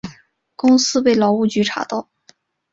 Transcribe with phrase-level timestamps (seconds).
[0.55, 2.09] 公司被劳工局查到